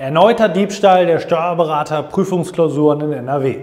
[0.00, 3.56] Erneuter Diebstahl der Steuerberater Prüfungsklausuren in NRW.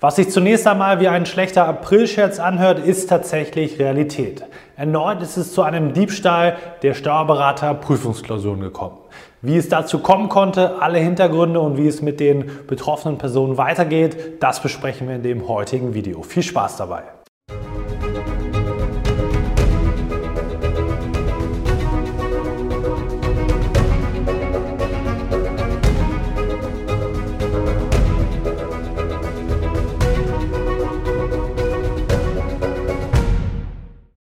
[0.00, 4.44] Was sich zunächst einmal wie ein schlechter Aprilscherz anhört, ist tatsächlich Realität.
[4.76, 8.98] Erneut ist es zu einem Diebstahl der Steuerberater Prüfungsklausuren gekommen.
[9.42, 14.42] Wie es dazu kommen konnte, alle Hintergründe und wie es mit den betroffenen Personen weitergeht,
[14.42, 16.24] das besprechen wir in dem heutigen Video.
[16.24, 17.04] Viel Spaß dabei!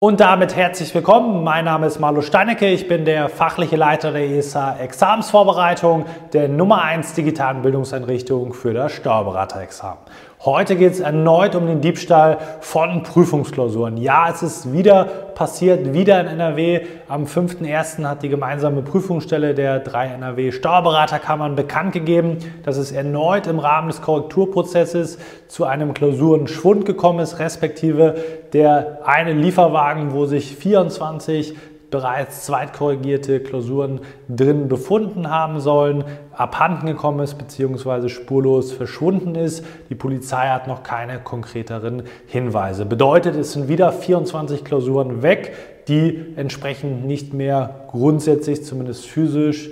[0.00, 1.42] Und damit herzlich willkommen.
[1.42, 2.68] Mein Name ist Marlo Steinecke.
[2.68, 8.92] Ich bin der fachliche Leiter der ESA Examensvorbereitung der Nummer 1 digitalen Bildungseinrichtung für das
[8.92, 9.98] Steuerberaterexamen.
[10.44, 13.96] Heute geht es erneut um den Diebstahl von Prüfungsklausuren.
[13.96, 16.82] Ja, es ist wieder passiert, wieder in NRW.
[17.08, 18.04] Am 5.1.
[18.04, 23.88] hat die gemeinsame Prüfungsstelle der drei NRW Steuerberaterkammern bekannt gegeben, dass es erneut im Rahmen
[23.88, 28.14] des Korrekturprozesses zu einem Klausurenschwund gekommen ist, respektive
[28.52, 31.56] der eine Lieferwagen, wo sich 24
[31.90, 38.08] bereits zweitkorrigierte Klausuren drin befunden haben sollen, abhanden gekommen ist bzw.
[38.08, 39.64] spurlos verschwunden ist.
[39.88, 42.84] Die Polizei hat noch keine konkreteren Hinweise.
[42.84, 45.54] Bedeutet, es sind wieder 24 Klausuren weg,
[45.88, 49.70] die entsprechend nicht mehr grundsätzlich, zumindest physisch,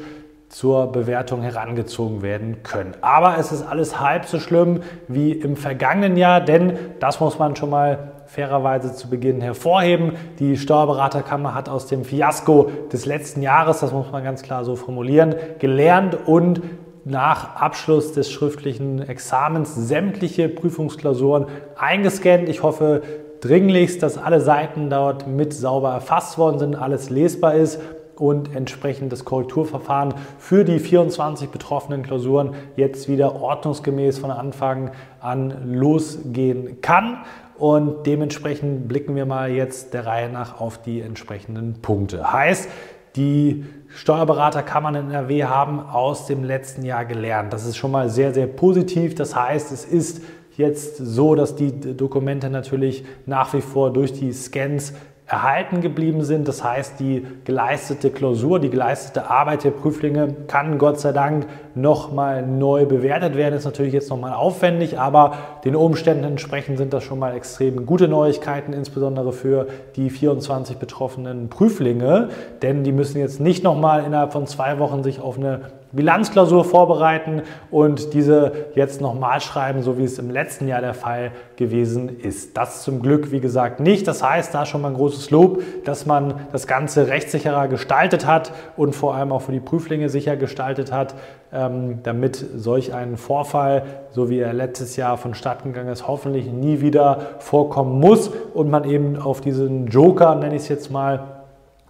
[0.48, 2.94] zur Bewertung herangezogen werden können.
[3.00, 7.56] Aber es ist alles halb so schlimm wie im vergangenen Jahr, denn das muss man
[7.56, 10.12] schon mal fairerweise zu Beginn hervorheben.
[10.38, 14.76] Die Steuerberaterkammer hat aus dem Fiasko des letzten Jahres, das muss man ganz klar so
[14.76, 16.60] formulieren, gelernt und
[17.04, 22.48] nach Abschluss des schriftlichen Examens sämtliche Prüfungsklausuren eingescannt.
[22.48, 23.02] Ich hoffe
[23.40, 27.80] dringlichst, dass alle Seiten dort mit sauber erfasst worden sind, alles lesbar ist
[28.16, 35.74] und entsprechend das Korrekturverfahren für die 24 betroffenen Klausuren jetzt wieder ordnungsgemäß von Anfang an
[35.74, 37.18] losgehen kann.
[37.58, 42.32] Und dementsprechend blicken wir mal jetzt der Reihe nach auf die entsprechenden Punkte.
[42.32, 42.68] Heißt,
[43.16, 47.52] die Steuerberaterkammern in NRW haben aus dem letzten Jahr gelernt.
[47.52, 49.14] Das ist schon mal sehr, sehr positiv.
[49.14, 50.22] Das heißt, es ist
[50.56, 54.92] jetzt so, dass die Dokumente natürlich nach wie vor durch die Scans
[55.26, 56.46] erhalten geblieben sind.
[56.46, 62.46] Das heißt, die geleistete Klausur, die geleistete Arbeit der Prüflinge kann Gott sei Dank nochmal
[62.46, 63.54] neu bewertet werden.
[63.54, 65.34] Ist natürlich jetzt nochmal aufwendig, aber
[65.64, 69.66] den Umständen entsprechend sind das schon mal extrem gute Neuigkeiten, insbesondere für
[69.96, 72.28] die 24 betroffenen Prüflinge,
[72.62, 75.62] denn die müssen jetzt nicht nochmal innerhalb von zwei Wochen sich auf eine
[75.96, 81.32] Bilanzklausur vorbereiten und diese jetzt nochmal schreiben, so wie es im letzten Jahr der Fall
[81.56, 82.56] gewesen ist.
[82.56, 84.06] Das zum Glück, wie gesagt, nicht.
[84.06, 88.52] Das heißt, da schon mal ein großes Lob, dass man das Ganze rechtssicherer gestaltet hat
[88.76, 91.14] und vor allem auch für die Prüflinge sicher gestaltet hat,
[91.52, 96.80] ähm, damit solch ein Vorfall, so wie er letztes Jahr vonstatten gegangen ist, hoffentlich nie
[96.80, 101.36] wieder vorkommen muss und man eben auf diesen Joker, nenne ich es jetzt mal,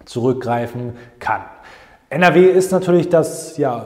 [0.05, 1.41] zurückgreifen kann.
[2.09, 3.85] NRW ist natürlich das ja,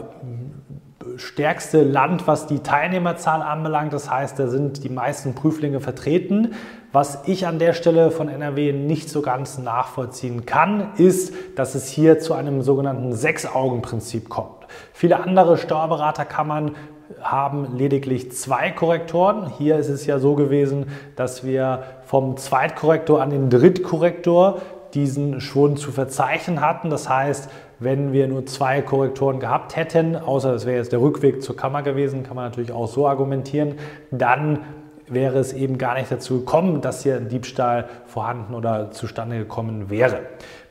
[1.17, 3.93] stärkste Land, was die Teilnehmerzahl anbelangt.
[3.93, 6.53] Das heißt, da sind die meisten Prüflinge vertreten.
[6.91, 11.87] Was ich an der Stelle von NRW nicht so ganz nachvollziehen kann, ist, dass es
[11.87, 14.67] hier zu einem sogenannten Sechs-Augen-Prinzip kommt.
[14.93, 16.75] Viele andere Steuerberaterkammern
[17.21, 19.49] haben lediglich zwei Korrektoren.
[19.57, 24.61] Hier ist es ja so gewesen, dass wir vom Zweitkorrektor an den Drittkorrektor
[24.93, 26.89] diesen Schwund zu verzeichnen hatten.
[26.89, 31.41] Das heißt, wenn wir nur zwei Korrektoren gehabt hätten, außer es wäre jetzt der Rückweg
[31.41, 33.75] zur Kammer gewesen, kann man natürlich auch so argumentieren,
[34.11, 34.59] dann
[35.07, 39.89] wäre es eben gar nicht dazu gekommen, dass hier ein Diebstahl vorhanden oder zustande gekommen
[39.89, 40.19] wäre.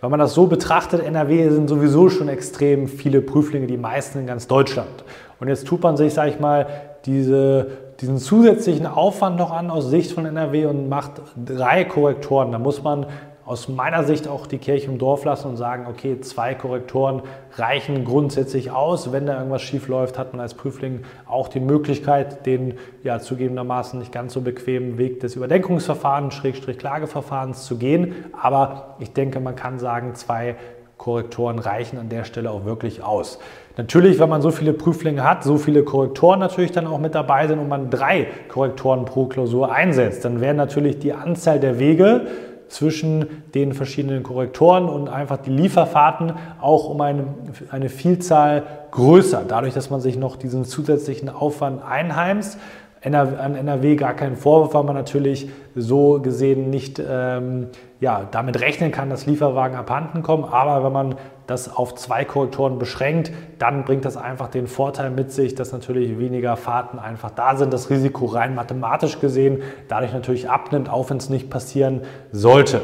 [0.00, 4.26] Wenn man das so betrachtet, NRW sind sowieso schon extrem viele Prüflinge, die meisten in
[4.26, 5.04] ganz Deutschland.
[5.41, 6.66] Und jetzt tut man sich, sage ich mal,
[7.04, 7.66] diese,
[8.00, 12.52] diesen zusätzlichen Aufwand noch an aus Sicht von NRW und macht drei Korrektoren.
[12.52, 13.06] Da muss man
[13.50, 17.22] aus meiner Sicht auch die Kirche im Dorf lassen und sagen, okay, zwei Korrektoren
[17.56, 19.11] reichen grundsätzlich aus.
[19.11, 23.99] Wenn da irgendwas schief läuft, hat man als Prüfling auch die Möglichkeit, den ja zugegebenermaßen
[23.99, 28.14] nicht ganz so bequemen Weg des Überdenkungsverfahrens, Schrägstrich Klageverfahrens zu gehen.
[28.41, 30.55] Aber ich denke, man kann sagen, zwei
[30.96, 33.41] Korrektoren reichen an der Stelle auch wirklich aus.
[33.76, 37.49] Natürlich, wenn man so viele Prüflinge hat, so viele Korrektoren natürlich dann auch mit dabei
[37.49, 42.26] sind und man drei Korrektoren pro Klausur einsetzt, dann wäre natürlich die Anzahl der Wege
[42.70, 47.25] zwischen den verschiedenen Korrektoren und einfach die Lieferfahrten auch um eine,
[47.70, 48.62] eine Vielzahl
[48.93, 49.44] größer.
[49.46, 52.58] Dadurch, dass man sich noch diesen zusätzlichen Aufwand einheimst,
[53.02, 57.69] an NRW gar keinen Vorwurf, weil man natürlich so gesehen nicht ähm,
[58.00, 60.44] ja, damit rechnen kann, dass Lieferwagen abhanden kommen.
[60.44, 61.14] Aber wenn man
[61.47, 66.19] das auf zwei Korrektoren beschränkt, dann bringt das einfach den Vorteil mit sich, dass natürlich
[66.19, 71.17] weniger Fahrten einfach da sind, das Risiko rein mathematisch gesehen dadurch natürlich abnimmt, auch wenn
[71.17, 72.81] es nicht passieren sollte.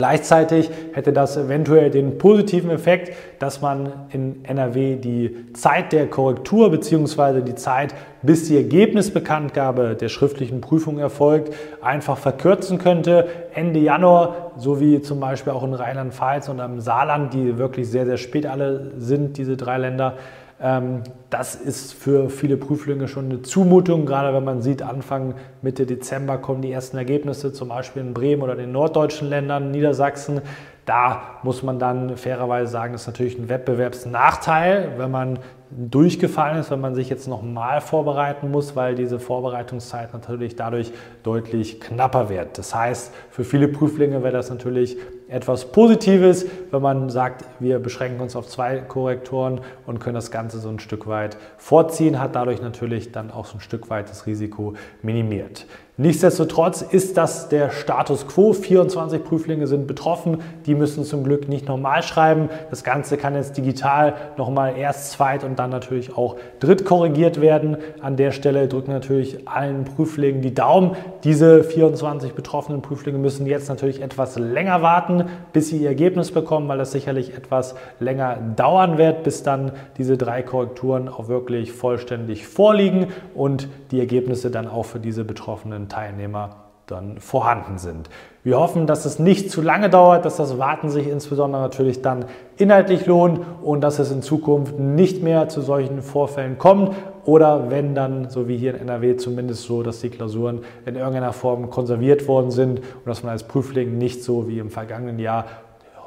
[0.00, 6.70] Gleichzeitig hätte das eventuell den positiven Effekt, dass man in NRW die Zeit der Korrektur
[6.70, 7.42] bzw.
[7.42, 11.52] die Zeit, bis die Ergebnisbekanntgabe der schriftlichen Prüfung erfolgt,
[11.82, 13.28] einfach verkürzen könnte.
[13.52, 18.06] Ende Januar, so wie zum Beispiel auch in Rheinland-Pfalz und am Saarland, die wirklich sehr,
[18.06, 20.14] sehr spät alle sind, diese drei Länder,
[20.60, 26.36] das ist für viele Prüflinge schon eine Zumutung, gerade wenn man sieht, Anfang, Mitte Dezember
[26.36, 30.42] kommen die ersten Ergebnisse, zum Beispiel in Bremen oder den norddeutschen Ländern, Niedersachsen.
[30.84, 35.38] Da muss man dann fairerweise sagen, das ist natürlich ein Wettbewerbsnachteil, wenn man
[35.70, 41.80] durchgefallen ist, wenn man sich jetzt nochmal vorbereiten muss, weil diese Vorbereitungszeit natürlich dadurch deutlich
[41.80, 42.58] knapper wird.
[42.58, 44.96] Das heißt, für viele Prüflinge wäre das natürlich
[45.28, 50.58] etwas Positives, wenn man sagt, wir beschränken uns auf zwei Korrektoren und können das Ganze
[50.58, 54.26] so ein Stück weit vorziehen, hat dadurch natürlich dann auch so ein Stück weit das
[54.26, 55.66] Risiko minimiert.
[56.00, 58.54] Nichtsdestotrotz ist das der Status quo.
[58.54, 60.38] 24 Prüflinge sind betroffen.
[60.64, 62.48] Die müssen zum Glück nicht normal schreiben.
[62.70, 67.76] Das Ganze kann jetzt digital nochmal erst zweit und dann natürlich auch dritt korrigiert werden.
[68.00, 70.96] An der Stelle drücken natürlich allen Prüflingen die Daumen.
[71.22, 76.66] Diese 24 betroffenen Prüflinge müssen jetzt natürlich etwas länger warten, bis sie ihr Ergebnis bekommen,
[76.68, 82.46] weil das sicherlich etwas länger dauern wird, bis dann diese drei Korrekturen auch wirklich vollständig
[82.46, 88.10] vorliegen und die Ergebnisse dann auch für diese betroffenen Teilnehmer dann vorhanden sind.
[88.42, 92.24] Wir hoffen, dass es nicht zu lange dauert, dass das Warten sich insbesondere natürlich dann
[92.56, 96.94] inhaltlich lohnt und dass es in Zukunft nicht mehr zu solchen Vorfällen kommt
[97.24, 101.32] oder wenn dann, so wie hier in NRW zumindest so, dass die Klausuren in irgendeiner
[101.32, 105.44] Form konserviert worden sind und dass man als Prüfling nicht so wie im vergangenen Jahr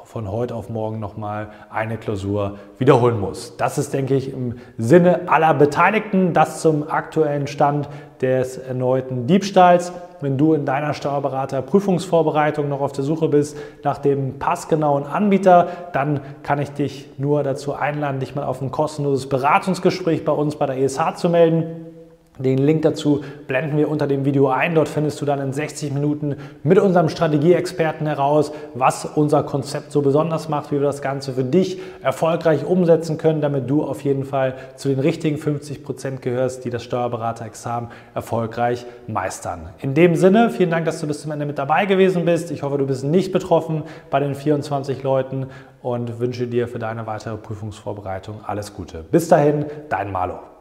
[0.04, 3.56] von heute auf morgen nochmal eine Klausur wiederholen muss.
[3.56, 7.88] Das ist, denke ich, im Sinne aller Beteiligten, das zum aktuellen Stand
[8.20, 9.92] des erneuten Diebstahls.
[10.24, 16.20] Wenn du in deiner Steuerberater-Prüfungsvorbereitung noch auf der Suche bist nach dem passgenauen Anbieter, dann
[16.42, 20.64] kann ich dich nur dazu einladen, dich mal auf ein kostenloses Beratungsgespräch bei uns bei
[20.64, 21.93] der ESH zu melden.
[22.36, 24.74] Den Link dazu blenden wir unter dem Video ein.
[24.74, 26.34] Dort findest du dann in 60 Minuten
[26.64, 31.44] mit unserem Strategieexperten heraus, was unser Konzept so besonders macht, wie wir das Ganze für
[31.44, 36.64] dich erfolgreich umsetzen können, damit du auf jeden Fall zu den richtigen 50 Prozent gehörst,
[36.64, 39.68] die das Steuerberaterexamen erfolgreich meistern.
[39.80, 42.50] In dem Sinne, vielen Dank, dass du bis zum Ende mit dabei gewesen bist.
[42.50, 45.46] Ich hoffe, du bist nicht betroffen bei den 24 Leuten
[45.82, 49.04] und wünsche dir für deine weitere Prüfungsvorbereitung alles Gute.
[49.08, 50.53] Bis dahin, dein Malo.